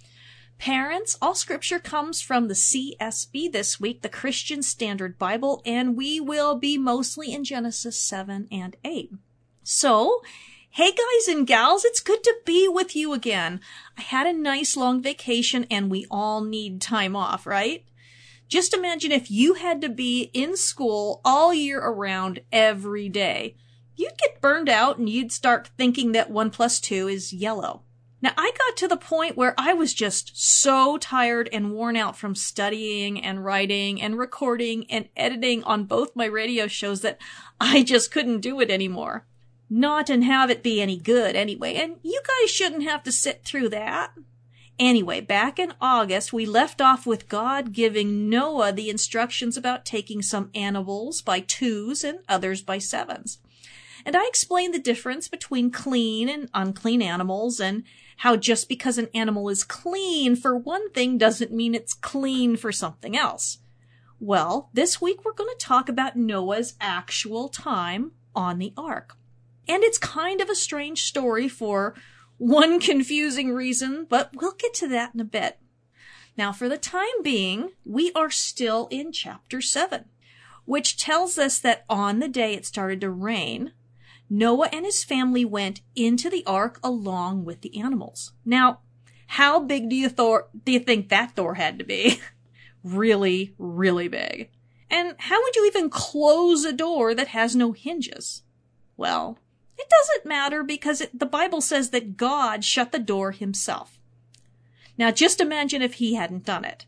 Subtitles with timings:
[0.64, 6.20] Parents, all scripture comes from the CSB this week, the Christian Standard Bible, and we
[6.20, 9.10] will be mostly in Genesis 7 and 8.
[9.62, 10.22] So,
[10.70, 13.60] hey guys and gals, it's good to be with you again.
[13.98, 17.84] I had a nice long vacation and we all need time off, right?
[18.48, 23.54] Just imagine if you had to be in school all year around every day.
[23.96, 27.83] You'd get burned out and you'd start thinking that 1 plus 2 is yellow.
[28.24, 32.16] Now, I got to the point where I was just so tired and worn out
[32.16, 37.20] from studying and writing and recording and editing on both my radio shows that
[37.60, 39.26] I just couldn't do it anymore.
[39.68, 43.44] Not and have it be any good anyway, and you guys shouldn't have to sit
[43.44, 44.12] through that.
[44.78, 50.22] Anyway, back in August, we left off with God giving Noah the instructions about taking
[50.22, 53.36] some animals by twos and others by sevens.
[54.06, 57.84] And I explained the difference between clean and unclean animals and
[58.24, 62.72] how just because an animal is clean for one thing doesn't mean it's clean for
[62.72, 63.58] something else.
[64.18, 69.18] Well, this week we're going to talk about Noah's actual time on the ark.
[69.68, 71.94] And it's kind of a strange story for
[72.38, 75.58] one confusing reason, but we'll get to that in a bit.
[76.34, 80.06] Now, for the time being, we are still in chapter 7,
[80.64, 83.72] which tells us that on the day it started to rain,
[84.30, 88.32] Noah and his family went into the ark along with the animals.
[88.44, 88.80] Now,
[89.26, 92.20] how big do you Thor do you think that Thor had to be?
[92.84, 94.50] really, really big.
[94.90, 98.42] And how would you even close a door that has no hinges?
[98.96, 99.38] Well,
[99.76, 103.98] it doesn't matter because it, the Bible says that God shut the door himself.
[104.96, 106.86] Now just imagine if he hadn't done it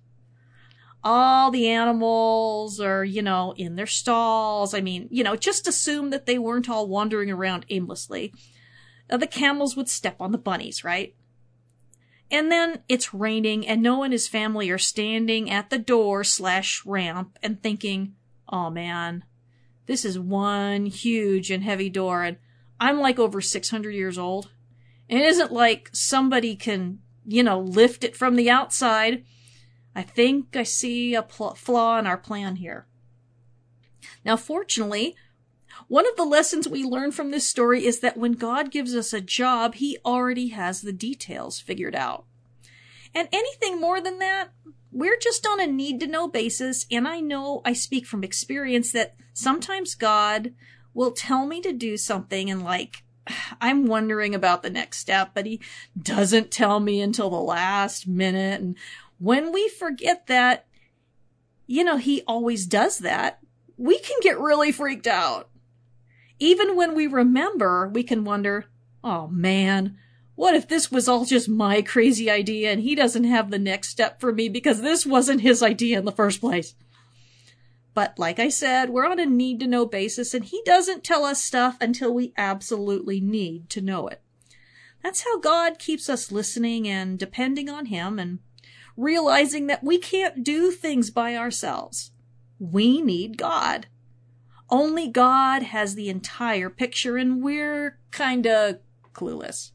[1.05, 4.75] all the animals are, you know, in their stalls.
[4.75, 8.33] I mean, you know, just assume that they weren't all wandering around aimlessly.
[9.09, 11.15] Uh, the camels would step on the bunnies, right?
[12.31, 16.85] And then it's raining and Noah and his family are standing at the door slash
[16.85, 18.17] ramp and thinking,
[18.49, 19.25] oh man,
[19.87, 22.37] this is one huge and heavy door and
[22.81, 24.51] I'm like over 600 years old.
[25.09, 29.25] And it isn't like somebody can, you know, lift it from the outside
[29.97, 32.87] I think I see a pl- flaw in our plan here.
[34.27, 35.17] Now, fortunately,
[35.89, 39.15] one of the lessons we learn from this story is that when God gives us
[39.15, 42.27] a job, He already has the details figured out.
[43.15, 44.51] And anything more than that,
[44.93, 46.85] we're just on a need to know basis.
[46.91, 50.53] And I know I speak from experience that sometimes God
[50.93, 53.03] will tell me to do something and like,
[53.63, 55.61] I'm wondering about the next step, but he
[56.01, 58.61] doesn't tell me until the last minute.
[58.61, 58.77] And
[59.19, 60.67] when we forget that,
[61.67, 63.41] you know, he always does that,
[63.77, 65.49] we can get really freaked out.
[66.39, 68.67] Even when we remember, we can wonder,
[69.03, 69.97] oh man,
[70.35, 73.89] what if this was all just my crazy idea and he doesn't have the next
[73.89, 76.75] step for me because this wasn't his idea in the first place?
[77.95, 81.25] But like I said, we're on a need to know basis and he doesn't tell
[81.25, 84.21] us stuff until we absolutely need to know it.
[85.03, 88.41] That's how God keeps us listening and depending on him and
[88.97, 92.13] realizing that we can't do things by ourselves.
[92.59, 93.87] We need God.
[94.69, 98.81] Only God has the entire picture and we're kinda
[99.13, 99.71] clueless.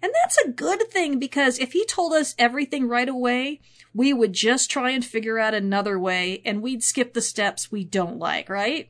[0.00, 3.60] And that's a good thing because if he told us everything right away,
[3.94, 7.84] we would just try and figure out another way and we'd skip the steps we
[7.84, 8.88] don't like, right?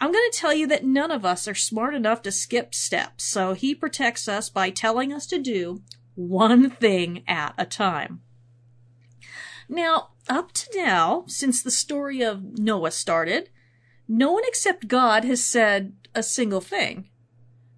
[0.00, 3.24] I'm going to tell you that none of us are smart enough to skip steps,
[3.24, 5.82] so he protects us by telling us to do
[6.14, 8.20] one thing at a time.
[9.68, 13.50] Now, up to now, since the story of Noah started,
[14.06, 17.08] no one except God has said a single thing.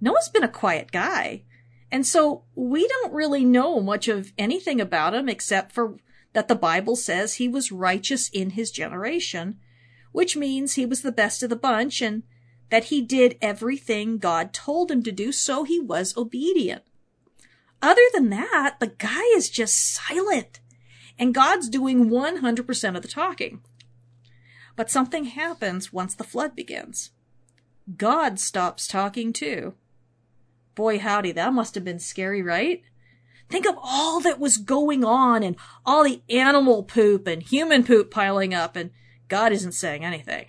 [0.01, 1.45] Noah's been a quiet guy.
[1.91, 5.99] And so we don't really know much of anything about him except for
[6.33, 9.59] that the Bible says he was righteous in his generation,
[10.13, 12.25] which means he was the best of the bunch and
[12.69, 16.83] that he did everything God told him to do, so he was obedient.
[17.81, 20.61] Other than that, the guy is just silent
[21.19, 23.61] and God's doing 100% of the talking.
[24.75, 27.11] But something happens once the flood begins.
[27.97, 29.75] God stops talking too.
[30.75, 32.83] Boy howdy, that must have been scary, right?
[33.49, 38.11] Think of all that was going on and all the animal poop and human poop
[38.11, 38.91] piling up and
[39.29, 40.47] God isn't saying anything.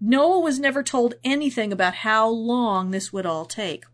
[0.00, 3.84] Noah was never told anything about how long this would all take.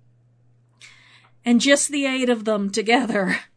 [1.44, 3.40] And just the eight of them together.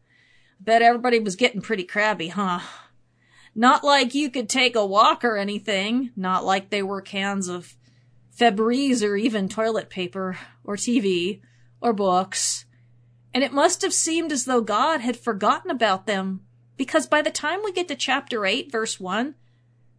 [0.63, 2.59] Bet everybody was getting pretty crabby, huh?
[3.55, 6.11] Not like you could take a walk or anything.
[6.15, 7.75] Not like they were cans of
[8.37, 11.41] Febreze or even toilet paper or TV
[11.81, 12.65] or books.
[13.33, 16.41] And it must have seemed as though God had forgotten about them
[16.77, 19.33] because by the time we get to chapter 8, verse 1,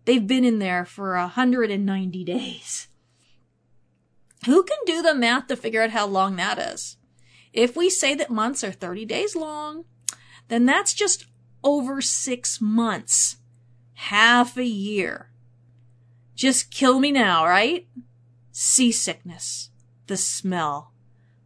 [0.05, 2.87] they've been in there for 190 days.
[4.47, 6.99] Who can do the math to figure out how long that is?
[7.53, 9.87] If we say that months are 30 days long,
[10.53, 11.25] then that's just
[11.65, 13.39] over six months.
[13.95, 15.31] Half a year.
[16.35, 17.89] Just kill me now, right?
[18.51, 19.71] Seasickness.
[20.09, 20.93] The smell.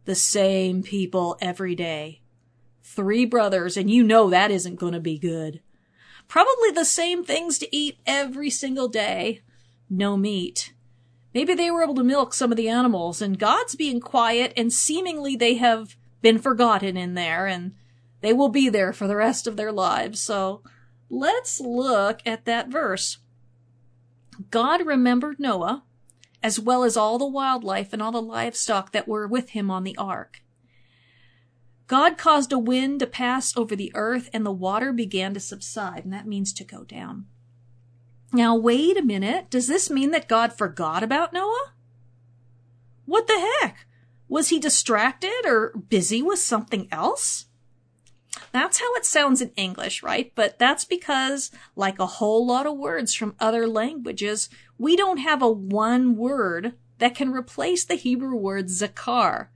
[0.03, 2.21] The same people every day.
[2.83, 5.61] Three brothers, and you know that isn't gonna be good.
[6.27, 9.41] Probably the same things to eat every single day.
[9.89, 10.73] No meat.
[11.33, 14.73] Maybe they were able to milk some of the animals, and God's being quiet, and
[14.73, 17.73] seemingly they have been forgotten in there, and
[18.27, 20.19] they will be there for the rest of their lives.
[20.19, 20.61] So
[21.09, 23.19] let's look at that verse.
[24.51, 25.85] God remembered Noah,
[26.43, 29.85] as well as all the wildlife and all the livestock that were with him on
[29.85, 30.41] the ark.
[31.87, 36.03] God caused a wind to pass over the earth and the water began to subside,
[36.03, 37.27] and that means to go down.
[38.33, 39.49] Now, wait a minute.
[39.49, 41.71] Does this mean that God forgot about Noah?
[43.05, 43.85] What the heck?
[44.27, 47.45] Was he distracted or busy with something else?
[48.57, 50.31] That's how it sounds in English, right?
[50.33, 54.49] But that's because, like a whole lot of words from other languages,
[54.79, 59.49] we don't have a one word that can replace the Hebrew word zakar.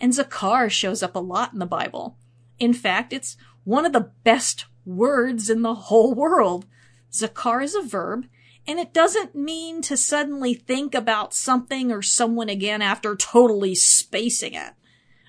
[0.00, 2.16] And zakar shows up a lot in the Bible.
[2.58, 6.64] In fact, it's one of the best words in the whole world.
[7.12, 8.24] Zakar is a verb,
[8.66, 14.54] and it doesn't mean to suddenly think about something or someone again after totally spacing
[14.54, 14.72] it.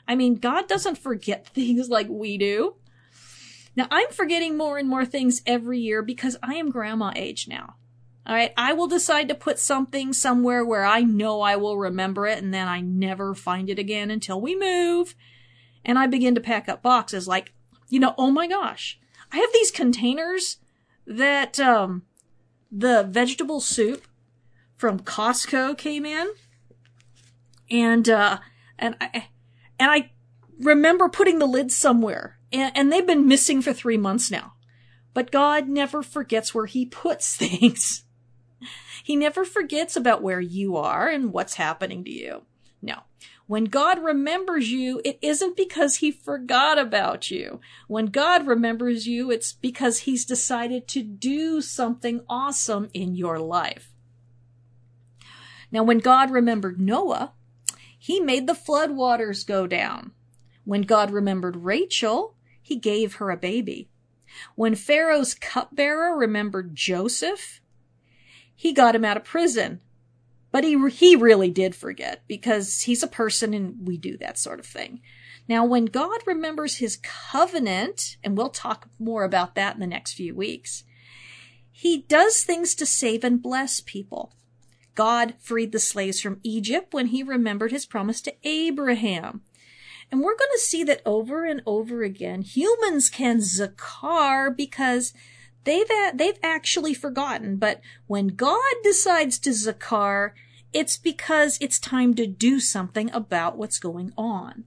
[0.07, 2.75] I mean, God doesn't forget things like we do.
[3.75, 7.75] Now, I'm forgetting more and more things every year because I am grandma age now.
[8.25, 8.53] All right.
[8.55, 12.53] I will decide to put something somewhere where I know I will remember it and
[12.53, 15.15] then I never find it again until we move.
[15.83, 17.53] And I begin to pack up boxes like,
[17.89, 18.99] you know, oh my gosh,
[19.31, 20.57] I have these containers
[21.05, 22.03] that, um,
[22.71, 24.07] the vegetable soup
[24.77, 26.29] from Costco came in.
[27.69, 28.39] And, uh,
[28.79, 29.27] and I,
[29.79, 30.11] and I
[30.59, 34.53] remember putting the lid somewhere and, and they've been missing for three months now.
[35.13, 38.03] But God never forgets where he puts things.
[39.03, 42.43] He never forgets about where you are and what's happening to you.
[42.81, 42.99] No.
[43.45, 47.59] When God remembers you, it isn't because he forgot about you.
[47.87, 53.89] When God remembers you, it's because he's decided to do something awesome in your life.
[55.71, 57.33] Now, when God remembered Noah,
[57.97, 60.11] he made the flood waters go down.
[60.63, 62.35] When God remembered Rachel,
[62.73, 63.87] he gave her a baby.
[64.55, 67.61] When Pharaoh's cupbearer remembered Joseph,
[68.55, 69.79] he got him out of prison.
[70.51, 74.59] But he, he really did forget because he's a person and we do that sort
[74.59, 75.01] of thing.
[75.47, 80.13] Now, when God remembers his covenant, and we'll talk more about that in the next
[80.13, 80.83] few weeks,
[81.71, 84.33] he does things to save and bless people.
[84.95, 89.43] God freed the slaves from Egypt when he remembered his promise to Abraham.
[90.13, 92.43] And we're going to see that over and over again.
[92.43, 95.11] Humans can zakar because
[95.63, 97.55] they've they've actually forgotten.
[97.55, 100.33] But when God decides to zakar,
[100.71, 104.65] it's because it's time to do something about what's going on.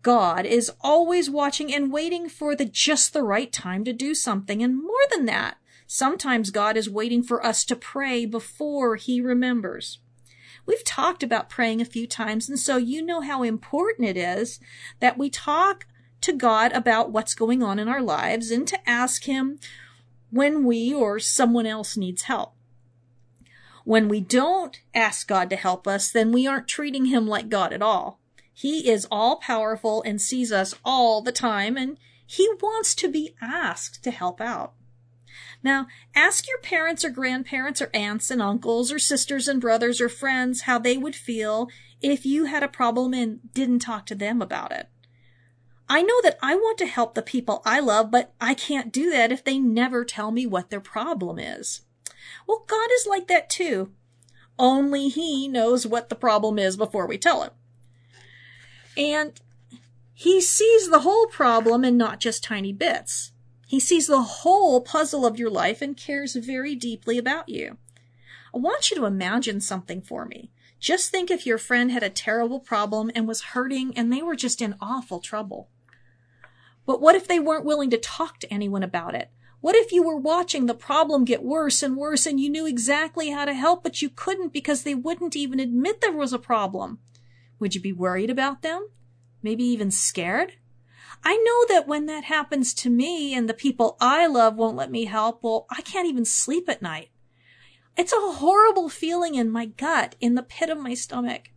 [0.00, 4.62] God is always watching and waiting for the just the right time to do something.
[4.62, 9.98] And more than that, sometimes God is waiting for us to pray before he remembers.
[10.66, 14.58] We've talked about praying a few times, and so you know how important it is
[15.00, 15.86] that we talk
[16.22, 19.60] to God about what's going on in our lives and to ask him
[20.30, 22.54] when we or someone else needs help.
[23.84, 27.72] When we don't ask God to help us, then we aren't treating him like God
[27.72, 28.20] at all.
[28.52, 31.96] He is all powerful and sees us all the time, and
[32.26, 34.72] he wants to be asked to help out.
[35.62, 40.08] Now, ask your parents or grandparents or aunts and uncles or sisters and brothers or
[40.08, 41.68] friends how they would feel
[42.00, 44.88] if you had a problem and didn't talk to them about it.
[45.88, 49.10] I know that I want to help the people I love, but I can't do
[49.10, 51.82] that if they never tell me what their problem is.
[52.46, 53.92] Well, God is like that too.
[54.58, 57.50] Only He knows what the problem is before we tell Him.
[58.96, 59.40] And
[60.12, 63.32] He sees the whole problem and not just tiny bits.
[63.68, 67.78] He sees the whole puzzle of your life and cares very deeply about you.
[68.54, 70.52] I want you to imagine something for me.
[70.78, 74.36] Just think if your friend had a terrible problem and was hurting and they were
[74.36, 75.68] just in awful trouble.
[76.86, 79.30] But what if they weren't willing to talk to anyone about it?
[79.60, 83.30] What if you were watching the problem get worse and worse and you knew exactly
[83.30, 87.00] how to help, but you couldn't because they wouldn't even admit there was a problem?
[87.58, 88.90] Would you be worried about them?
[89.42, 90.52] Maybe even scared?
[91.28, 94.92] I know that when that happens to me and the people I love won't let
[94.92, 97.08] me help, well, I can't even sleep at night.
[97.96, 101.50] It's a horrible feeling in my gut, in the pit of my stomach.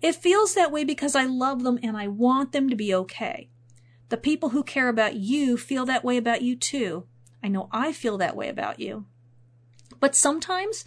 [0.00, 3.50] It feels that way because I love them and I want them to be okay.
[4.08, 7.04] The people who care about you feel that way about you too.
[7.42, 9.04] I know I feel that way about you.
[10.00, 10.86] But sometimes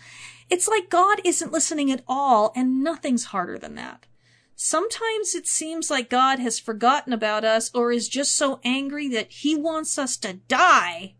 [0.50, 4.08] it's like God isn't listening at all and nothing's harder than that.
[4.56, 9.30] Sometimes it seems like God has forgotten about us or is just so angry that
[9.30, 11.16] he wants us to die.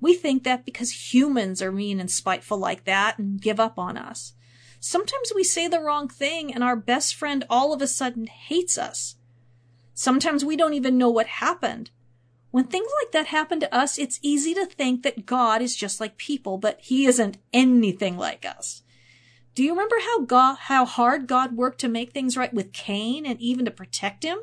[0.00, 3.96] We think that because humans are mean and spiteful like that and give up on
[3.96, 4.34] us.
[4.78, 8.76] Sometimes we say the wrong thing and our best friend all of a sudden hates
[8.76, 9.16] us.
[9.94, 11.90] Sometimes we don't even know what happened.
[12.50, 16.00] When things like that happen to us, it's easy to think that God is just
[16.00, 18.82] like people, but he isn't anything like us.
[19.54, 23.26] Do you remember how God, how hard God worked to make things right with Cain
[23.26, 24.38] and even to protect him?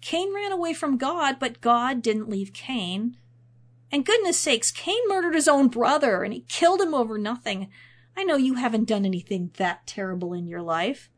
[0.00, 3.16] Cain ran away from God, but God didn't leave Cain.
[3.92, 7.68] And goodness sakes, Cain murdered his own brother and he killed him over nothing.
[8.16, 11.10] I know you haven't done anything that terrible in your life.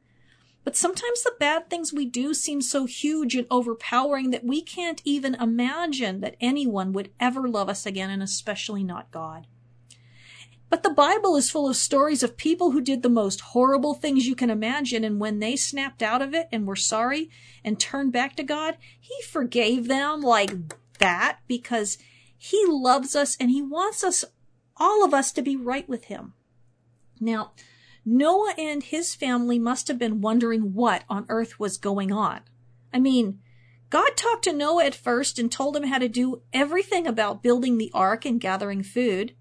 [0.64, 5.00] But sometimes the bad things we do seem so huge and overpowering that we can't
[5.04, 9.46] even imagine that anyone would ever love us again, and especially not God.
[10.70, 14.26] But the Bible is full of stories of people who did the most horrible things
[14.26, 17.30] you can imagine, and when they snapped out of it and were sorry
[17.64, 20.52] and turned back to God, He forgave them like
[20.98, 21.98] that because
[22.36, 24.24] He loves us and He wants us,
[24.76, 26.34] all of us, to be right with Him.
[27.20, 27.52] Now,
[28.10, 32.40] Noah and his family must have been wondering what on earth was going on.
[32.90, 33.40] I mean,
[33.90, 37.76] God talked to Noah at first and told him how to do everything about building
[37.76, 39.34] the ark and gathering food.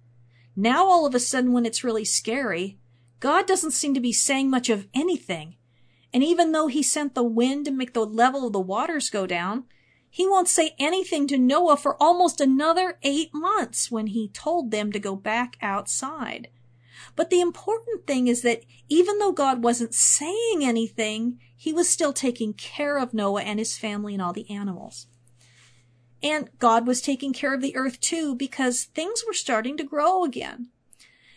[0.59, 2.79] Now all of a sudden when it's really scary,
[3.19, 5.55] God doesn't seem to be saying much of anything.
[6.11, 9.27] And even though he sent the wind to make the level of the waters go
[9.27, 9.65] down,
[10.09, 14.91] he won't say anything to Noah for almost another eight months when he told them
[14.91, 16.47] to go back outside.
[17.15, 22.13] But the important thing is that even though God wasn't saying anything, he was still
[22.13, 25.05] taking care of Noah and his family and all the animals.
[26.23, 30.23] And God was taking care of the earth too because things were starting to grow
[30.23, 30.69] again.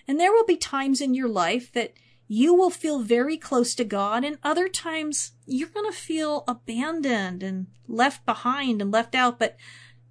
[0.08, 1.92] And there will be times in your life that
[2.26, 7.42] you will feel very close to God and other times you're going to feel abandoned
[7.42, 9.38] and left behind and left out.
[9.38, 9.56] But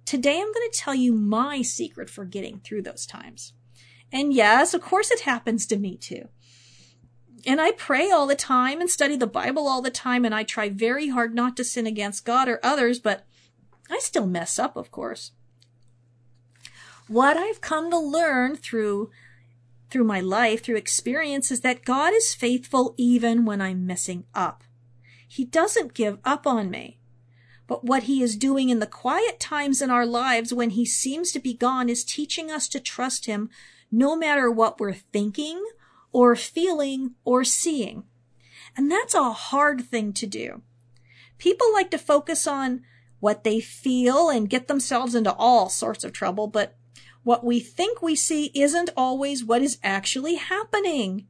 [0.04, 3.54] today I'm going to tell you my secret for getting through those times.
[4.12, 6.28] And yes, of course it happens to me too.
[7.46, 10.42] And I pray all the time and study the Bible all the time and I
[10.42, 13.24] try very hard not to sin against God or others, but
[13.90, 15.32] I still mess up, of course.
[17.08, 19.10] What I've come to learn through
[19.90, 24.62] through my life, through experience, is that God is faithful even when I'm messing up.
[25.26, 27.00] He doesn't give up on me.
[27.66, 31.32] But what he is doing in the quiet times in our lives when he seems
[31.32, 33.50] to be gone is teaching us to trust him
[33.90, 35.64] no matter what we're thinking
[36.12, 38.04] or feeling or seeing.
[38.76, 40.62] And that's a hard thing to do.
[41.38, 42.82] People like to focus on
[43.20, 46.76] what they feel and get themselves into all sorts of trouble, but
[47.22, 51.26] what we think we see isn't always what is actually happening.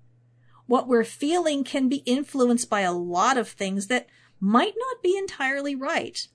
[0.67, 4.07] What we're feeling can be influenced by a lot of things that
[4.41, 6.27] might not be entirely right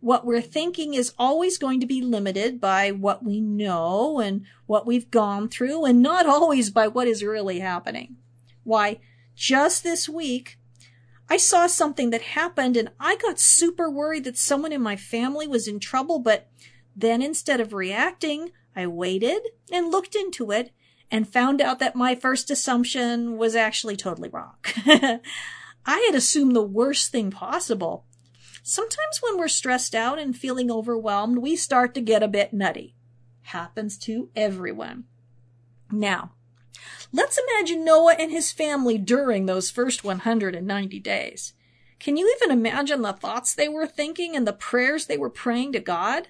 [0.00, 4.86] what we're thinking is always going to be limited by what we know and what
[4.86, 8.16] we've gone through and not always by what is really happening.
[8.64, 8.98] Why,
[9.34, 10.58] just this week,
[11.30, 15.46] I saw something that happened and I got super worried that someone in my family
[15.46, 16.48] was in trouble, but
[16.96, 20.72] then instead of reacting, I waited and looked into it
[21.08, 24.54] and found out that my first assumption was actually totally wrong.
[24.86, 25.20] I
[25.86, 28.04] had assumed the worst thing possible.
[28.64, 32.96] Sometimes when we're stressed out and feeling overwhelmed, we start to get a bit nutty.
[33.42, 35.04] Happens to everyone.
[35.90, 36.32] Now,
[37.12, 41.54] let's imagine Noah and his family during those first 190 days.
[41.98, 45.72] Can you even imagine the thoughts they were thinking and the prayers they were praying
[45.72, 46.28] to God?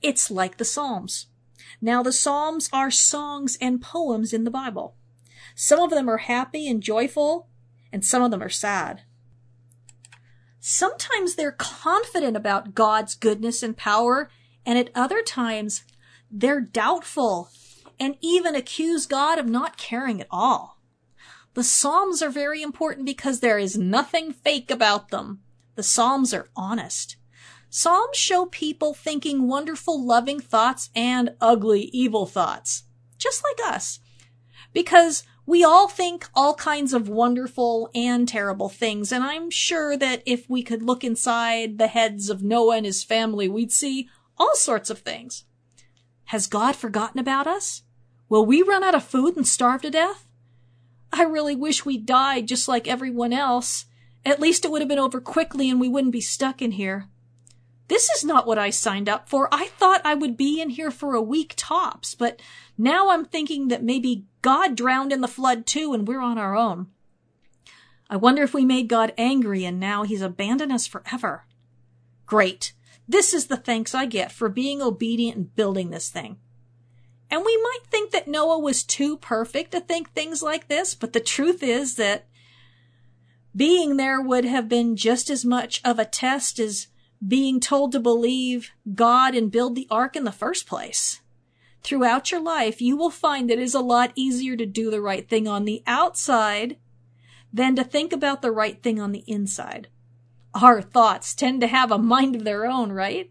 [0.00, 1.26] It's like the Psalms.
[1.80, 4.96] Now, the Psalms are songs and poems in the Bible.
[5.54, 7.48] Some of them are happy and joyful,
[7.92, 9.02] and some of them are sad.
[10.60, 14.30] Sometimes they're confident about God's goodness and power,
[14.64, 15.82] And at other times,
[16.30, 17.50] they're doubtful
[17.98, 20.80] and even accuse God of not caring at all.
[21.54, 25.42] The Psalms are very important because there is nothing fake about them.
[25.74, 27.16] The Psalms are honest.
[27.68, 32.84] Psalms show people thinking wonderful, loving thoughts and ugly, evil thoughts.
[33.18, 34.00] Just like us.
[34.72, 40.22] Because we all think all kinds of wonderful and terrible things, and I'm sure that
[40.24, 44.08] if we could look inside the heads of Noah and his family, we'd see
[44.38, 45.44] all sorts of things.
[46.32, 47.82] Has God forgotten about us?
[48.30, 50.26] Will we run out of food and starve to death?
[51.12, 53.84] I really wish we'd died just like everyone else.
[54.24, 57.06] At least it would have been over quickly and we wouldn't be stuck in here.
[57.88, 59.46] This is not what I signed up for.
[59.52, 62.40] I thought I would be in here for a week tops, but
[62.78, 66.56] now I'm thinking that maybe God drowned in the flood too and we're on our
[66.56, 66.86] own.
[68.08, 71.44] I wonder if we made God angry and now he's abandoned us forever.
[72.24, 72.72] Great.
[73.08, 76.38] This is the thanks I get for being obedient and building this thing.
[77.30, 81.12] And we might think that Noah was too perfect to think things like this, but
[81.12, 82.26] the truth is that
[83.54, 86.88] being there would have been just as much of a test as
[87.26, 91.20] being told to believe God and build the ark in the first place.
[91.82, 95.00] Throughout your life, you will find that it is a lot easier to do the
[95.00, 96.76] right thing on the outside
[97.52, 99.88] than to think about the right thing on the inside.
[100.54, 103.30] Our thoughts tend to have a mind of their own, right?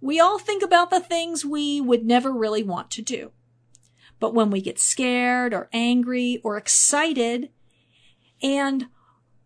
[0.00, 3.32] We all think about the things we would never really want to do.
[4.18, 7.50] But when we get scared or angry or excited
[8.42, 8.86] and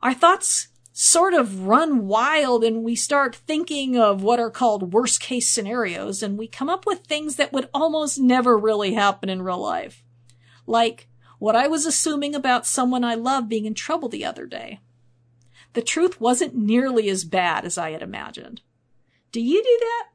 [0.03, 5.21] our thoughts sort of run wild and we start thinking of what are called worst
[5.21, 9.43] case scenarios and we come up with things that would almost never really happen in
[9.43, 10.05] real life.
[10.67, 11.09] Like
[11.41, 14.81] what I was assuming about someone I love being in trouble the other day.
[15.75, 18.63] The truth wasn't nearly as bad as I had imagined.
[19.33, 20.07] Do you do that?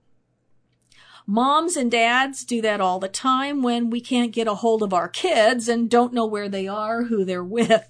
[1.28, 4.94] Moms and dads do that all the time when we can't get a hold of
[4.94, 7.88] our kids and don't know where they are, who they're with.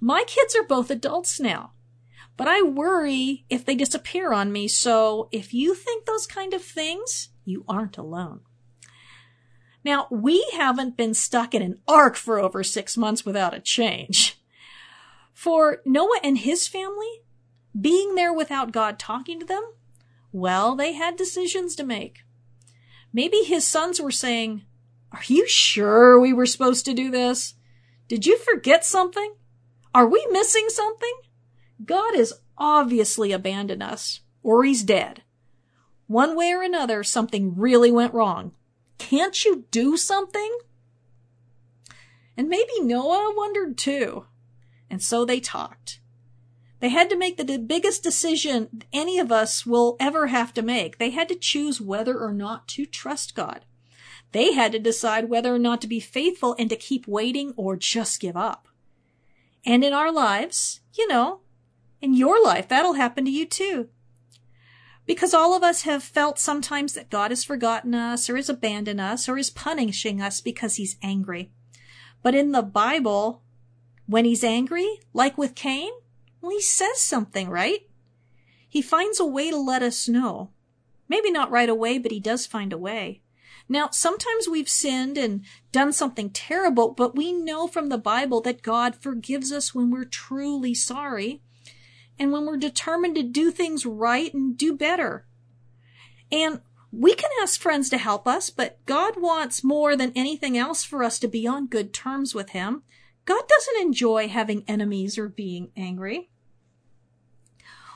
[0.00, 1.72] My kids are both adults now.
[2.36, 4.68] But I worry if they disappear on me.
[4.68, 8.40] So if you think those kind of things, you aren't alone.
[9.84, 14.40] Now, we haven't been stuck in an ark for over six months without a change.
[15.34, 17.20] For Noah and his family,
[17.78, 19.72] being there without God talking to them,
[20.32, 22.20] well, they had decisions to make.
[23.12, 24.62] Maybe his sons were saying,
[25.12, 27.54] Are you sure we were supposed to do this?
[28.08, 29.34] Did you forget something?
[29.94, 31.14] Are we missing something?
[31.84, 35.22] God has obviously abandoned us, or he's dead.
[36.06, 38.52] One way or another, something really went wrong.
[38.98, 40.58] Can't you do something?
[42.36, 44.26] And maybe Noah wondered too.
[44.94, 45.98] And so they talked.
[46.78, 50.98] They had to make the biggest decision any of us will ever have to make.
[50.98, 53.64] They had to choose whether or not to trust God.
[54.30, 57.74] They had to decide whether or not to be faithful and to keep waiting or
[57.74, 58.68] just give up.
[59.66, 61.40] And in our lives, you know,
[62.00, 63.88] in your life, that'll happen to you too.
[65.06, 69.00] Because all of us have felt sometimes that God has forgotten us or has abandoned
[69.00, 71.50] us or is punishing us because he's angry.
[72.22, 73.42] But in the Bible,
[74.06, 75.90] when he's angry, like with Cain,
[76.40, 77.88] well, he says something, right?
[78.68, 80.50] He finds a way to let us know.
[81.08, 83.22] Maybe not right away, but he does find a way.
[83.68, 88.62] Now, sometimes we've sinned and done something terrible, but we know from the Bible that
[88.62, 91.40] God forgives us when we're truly sorry
[92.18, 95.26] and when we're determined to do things right and do better.
[96.30, 96.60] And
[96.92, 101.02] we can ask friends to help us, but God wants more than anything else for
[101.02, 102.82] us to be on good terms with Him.
[103.24, 106.30] God doesn't enjoy having enemies or being angry.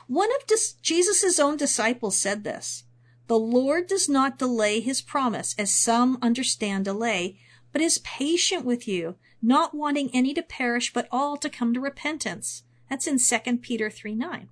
[0.07, 2.83] One of Jesus' own disciples said this,
[3.27, 7.37] The Lord does not delay his promise, as some understand delay,
[7.71, 11.79] but is patient with you, not wanting any to perish, but all to come to
[11.79, 12.63] repentance.
[12.89, 14.49] That's in 2 Peter 3 9.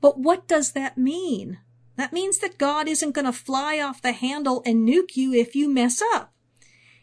[0.00, 1.58] But what does that mean?
[1.96, 5.54] That means that God isn't going to fly off the handle and nuke you if
[5.54, 6.32] you mess up.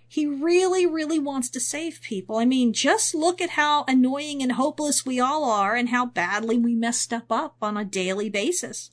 [0.08, 2.38] He really, really wants to save people.
[2.38, 6.58] I mean, just look at how annoying and hopeless we all are and how badly
[6.58, 8.92] we mess stuff up on a daily basis.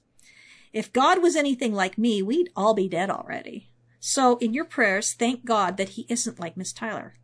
[0.73, 3.71] If God was anything like me, we'd all be dead already.
[4.01, 7.15] So in your prayers, thank God that he isn't like Miss Tyler.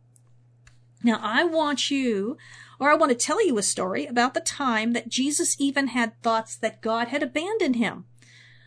[1.03, 2.37] Now I want you
[2.79, 6.19] or I want to tell you a story about the time that Jesus even had
[6.21, 8.05] thoughts that God had abandoned him.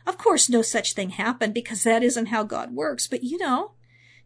[0.07, 3.73] Of course, no such thing happened because that isn't how God works, but you know,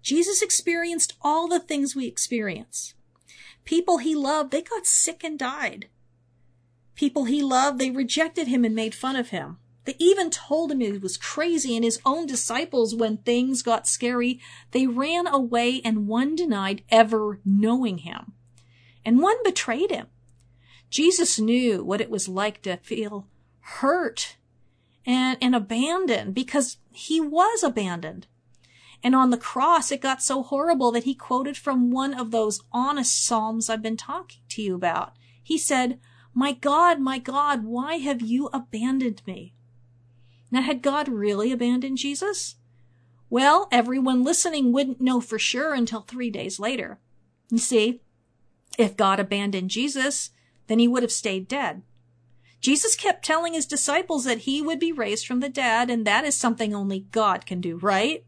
[0.03, 2.95] Jesus experienced all the things we experience.
[3.65, 5.89] People he loved, they got sick and died.
[6.95, 9.59] People he loved, they rejected him and made fun of him.
[9.85, 14.41] They even told him he was crazy, and his own disciples, when things got scary,
[14.73, 18.33] they ran away and one denied ever knowing him.
[19.05, 20.09] And one betrayed him.
[20.91, 23.27] Jesus knew what it was like to feel
[23.61, 24.37] hurt
[25.07, 28.27] and, and abandoned because he was abandoned.
[29.03, 32.63] And on the cross, it got so horrible that he quoted from one of those
[32.73, 35.13] honest Psalms I've been talking to you about.
[35.43, 36.01] He said,
[36.35, 39.55] My God, my God, why have you abandoned me?
[40.51, 42.57] Now, had God really abandoned Jesus?
[43.31, 46.99] Well, everyone listening wouldn't know for sure until three days later.
[47.51, 48.01] You see,
[48.79, 50.31] if God abandoned Jesus,
[50.67, 51.83] then he would have stayed dead.
[52.61, 56.25] Jesus kept telling his disciples that he would be raised from the dead, and that
[56.25, 58.25] is something only God can do, right?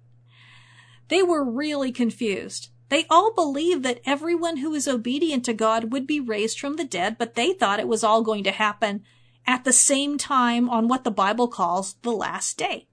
[1.10, 2.70] They were really confused.
[2.88, 6.84] They all believed that everyone who was obedient to God would be raised from the
[6.84, 9.02] dead, but they thought it was all going to happen
[9.46, 12.86] at the same time on what the Bible calls the last day.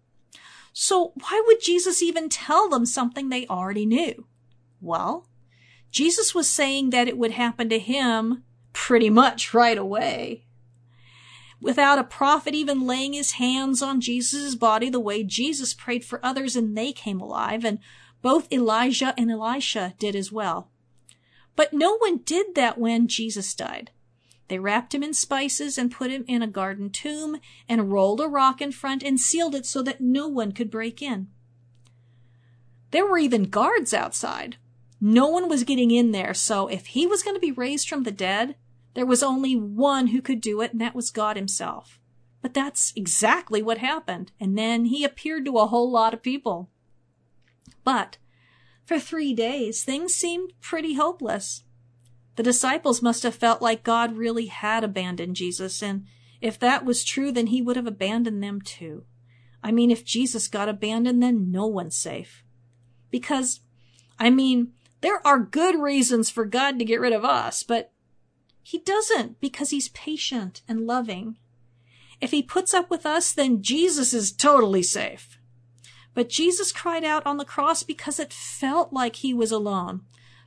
[0.73, 4.27] So why would Jesus even tell them something they already knew?
[4.81, 5.27] Well,
[5.91, 10.45] Jesus was saying that it would happen to him pretty much right away.
[11.59, 16.23] Without a prophet even laying his hands on Jesus' body the way Jesus prayed for
[16.23, 17.79] others and they came alive, and
[18.21, 20.69] both Elijah and Elisha did as well.
[21.55, 23.91] But no one did that when Jesus died.
[24.47, 28.27] They wrapped him in spices and put him in a garden tomb and rolled a
[28.27, 31.27] rock in front and sealed it so that no one could break in.
[32.91, 34.57] There were even guards outside.
[35.01, 38.03] No one was getting in there, so if he was going to be raised from
[38.03, 38.55] the dead,
[38.93, 41.99] there was only one who could do it, and that was God himself.
[42.41, 46.69] But that's exactly what happened, and then he appeared to a whole lot of people.
[47.83, 48.17] But
[48.85, 51.63] for three days, things seemed pretty hopeless.
[52.35, 56.05] The disciples must have felt like God really had abandoned Jesus, and
[56.39, 59.05] if that was true, then he would have abandoned them too.
[59.63, 62.43] I mean, if Jesus got abandoned, then no one's safe.
[63.09, 63.61] Because,
[64.19, 67.91] I mean, there are good reasons for God to get rid of us, but
[68.61, 71.37] he doesn't because he's patient and loving.
[72.19, 75.36] If he puts up with us, then Jesus is totally safe.
[76.17, 80.01] But Jesus cried out on the cross because it felt like he was alone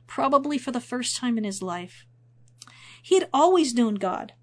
[0.05, 2.05] probably for the first time in his life.
[3.01, 4.33] He had always known God.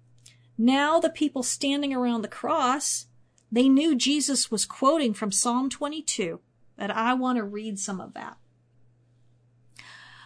[0.57, 3.05] Now the people standing around the cross,
[3.51, 6.39] they knew Jesus was quoting from Psalm 22,
[6.79, 8.37] and I want to read some of that.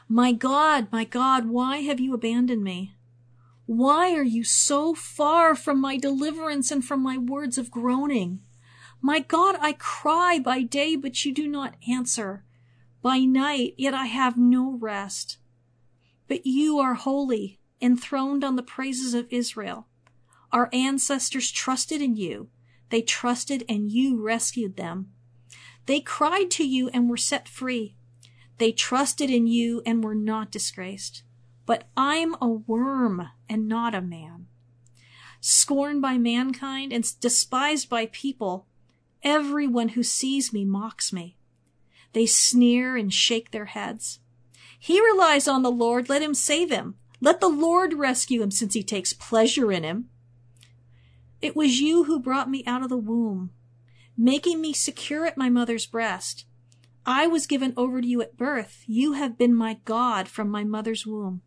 [0.08, 2.96] My God, my God, why have you abandoned me?
[3.66, 8.40] Why are you so far from my deliverance and from my words of groaning?
[9.06, 12.46] My God, I cry by day, but you do not answer
[13.02, 15.40] by night, yet I have no rest.
[16.30, 19.88] But you are holy, enthroned on the praises of Israel.
[20.54, 22.48] Our ancestors trusted in you.
[22.92, 25.12] They trusted and you rescued them.
[25.86, 27.98] They cried to you and were set free.
[28.58, 31.24] They trusted in you and were not disgraced.
[31.66, 34.48] But I'm a worm and not a man.
[35.42, 38.66] Scorned by mankind and despised by people,
[39.24, 41.38] everyone who sees me mocks me.
[42.14, 44.20] They sneer and shake their heads.
[44.78, 46.10] He relies on the Lord.
[46.10, 46.96] Let him save him.
[47.22, 50.10] Let the Lord rescue him since he takes pleasure in him.
[51.42, 53.52] It was you who brought me out of the womb,
[54.18, 56.46] making me secure at my mother's breast.
[57.06, 58.84] I was given over to you at birth.
[58.88, 61.42] You have been my God from my mother's womb.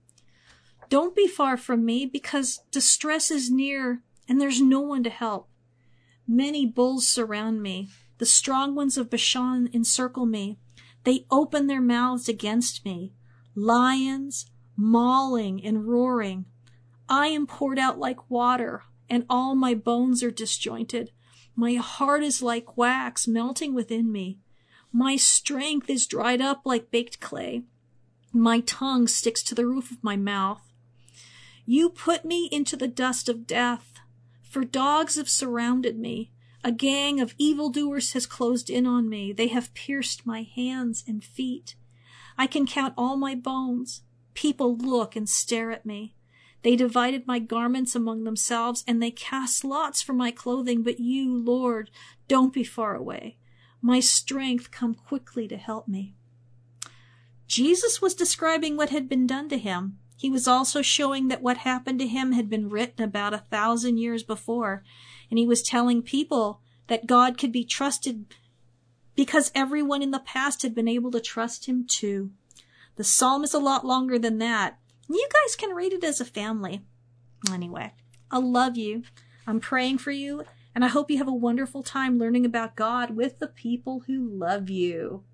[0.88, 5.48] Don't be far from me because distress is near and there's no one to help.
[6.28, 7.88] Many bulls surround me.
[8.18, 10.58] The strong ones of Bashan encircle me.
[11.04, 13.12] They open their mouths against me.
[13.54, 16.46] Lions, mauling and roaring.
[17.08, 21.12] I am poured out like water, and all my bones are disjointed.
[21.54, 24.40] My heart is like wax melting within me.
[24.92, 27.64] My strength is dried up like baked clay.
[28.32, 30.62] My tongue sticks to the roof of my mouth.
[31.64, 33.94] You put me into the dust of death,
[34.56, 36.32] for dogs have surrounded me.
[36.64, 39.30] A gang of evildoers has closed in on me.
[39.30, 41.74] They have pierced my hands and feet.
[42.38, 44.00] I can count all my bones.
[44.32, 46.14] People look and stare at me.
[46.62, 50.82] They divided my garments among themselves, and they cast lots for my clothing.
[50.82, 51.90] But you, Lord,
[52.26, 53.36] don't be far away.
[53.82, 56.14] My strength come quickly to help me.
[57.46, 59.98] Jesus was describing what had been done to him.
[60.16, 63.98] He was also showing that what happened to him had been written about a thousand
[63.98, 64.82] years before,
[65.30, 68.24] and he was telling people that God could be trusted
[69.14, 72.30] because everyone in the past had been able to trust him too.
[72.96, 74.78] The psalm is a lot longer than that.
[75.08, 76.82] You guys can read it as a family.
[77.52, 77.92] Anyway,
[78.30, 79.02] I love you.
[79.46, 83.16] I'm praying for you, And I hope you have a wonderful time learning about God
[83.16, 85.24] with the people who love you.